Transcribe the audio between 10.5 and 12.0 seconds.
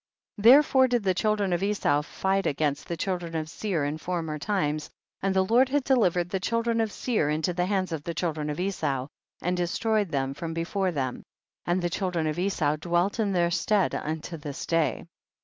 before them, and the